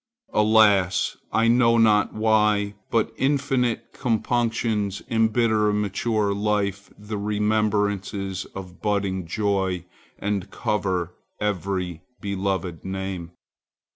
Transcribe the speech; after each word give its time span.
Alas! 0.33 1.15
I 1.31 1.47
know 1.47 1.77
not 1.77 2.11
why, 2.11 2.73
but 2.89 3.13
infinite 3.17 3.93
compunctions 3.93 5.03
embitter 5.11 5.69
in 5.69 5.79
mature 5.79 6.33
life 6.33 6.91
the 6.97 7.19
remembrances 7.19 8.45
of 8.55 8.81
budding 8.81 9.27
joy 9.27 9.85
and 10.17 10.49
cover 10.49 11.13
every 11.39 12.01
beloved 12.19 12.83
name. 12.83 13.33